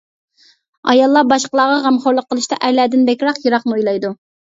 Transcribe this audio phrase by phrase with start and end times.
[0.93, 4.13] ئاياللار باشقىلارغا غەمخورلۇق قىلىشتا ئەرلەردىن بەكرەك يىراقنى ئويلايدۇ.